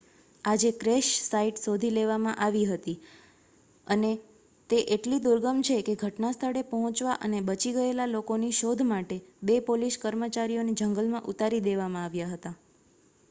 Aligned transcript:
આજે 0.45 0.69
crash 0.75 1.07
site 1.23 1.59
શોધી 1.61 1.89
લેવામાં 1.91 2.37
આવેલી 2.37 2.69
હતી 2.69 2.93
અને 3.87 4.09
તે 4.69 4.79
એટલી 4.95 5.19
દુર્ગમ 5.19 5.59
છેકે 5.61 5.95
ઘટનાસ્થળે 5.95 6.63
પહોંચવા 6.71 7.17
અને 7.21 7.41
બચી 7.43 7.73
ગયેલા 7.75 8.09
લોકોની 8.09 8.51
શોધ 8.61 8.81
માટે 8.87 9.19
બે 9.43 9.59
પોલીસ 9.67 9.99
કર્મચારીઓને 9.99 10.75
જંગલમાં 10.79 11.29
ઉતારી 11.29 11.61
દેવામાં 11.65 12.07
આવ્યા 12.07 12.31
હતા 12.31 12.55